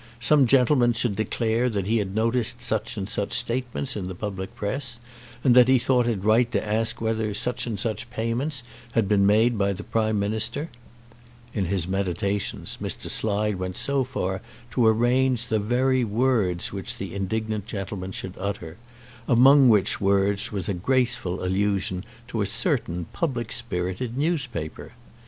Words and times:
Some 0.19 0.47
gentleman 0.47 0.93
should 0.93 1.15
declare 1.15 1.69
that 1.69 1.85
he 1.85 1.97
had 1.97 2.15
noticed 2.15 2.59
such 2.59 2.97
and 2.97 3.07
such 3.07 3.33
statements 3.33 3.95
in 3.95 4.07
the 4.07 4.15
public 4.15 4.55
press, 4.55 4.99
and 5.43 5.53
that 5.55 5.67
he 5.67 5.77
thought 5.77 6.07
it 6.07 6.23
right 6.23 6.51
to 6.53 6.65
ask 6.67 6.99
whether 6.99 7.31
such 7.35 7.67
and 7.67 7.79
such 7.79 8.09
payments 8.09 8.63
had 8.93 9.07
been 9.07 9.27
made 9.27 9.59
by 9.59 9.73
the 9.73 9.83
Prime 9.83 10.17
Minister. 10.17 10.71
In 11.53 11.65
his 11.65 11.87
meditations 11.87 12.79
Mr. 12.81 13.11
Slide 13.11 13.57
went 13.57 13.77
so 13.77 14.03
far 14.03 14.37
as 14.37 14.41
to 14.71 14.87
arrange 14.87 15.45
the 15.45 15.59
very 15.59 16.03
words 16.03 16.73
which 16.73 16.97
the 16.97 17.13
indignant 17.13 17.67
gentleman 17.67 18.11
should 18.11 18.33
utter, 18.39 18.77
among 19.27 19.69
which 19.69 20.01
words 20.01 20.51
was 20.51 20.67
a 20.67 20.73
graceful 20.73 21.43
allusion 21.45 22.03
to 22.27 22.41
a 22.41 22.47
certain 22.47 23.05
public 23.13 23.51
spirited 23.51 24.17
newspaper. 24.17 24.93